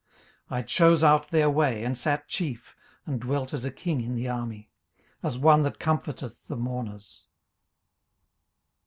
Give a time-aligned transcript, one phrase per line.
[0.49, 4.15] 18:029:025 I chose out their way, and sat chief, and dwelt as a king in
[4.15, 4.71] the army,
[5.21, 7.25] as one that comforteth the mourners.